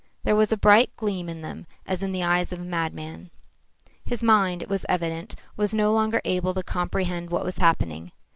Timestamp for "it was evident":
4.63-5.35